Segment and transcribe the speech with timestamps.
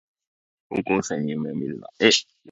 [0.69, 1.87] 高校生に夢をみるな